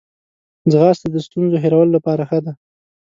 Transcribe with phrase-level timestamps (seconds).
[0.71, 2.53] ځغاسته د ستونزو هیرولو لپاره ښه ده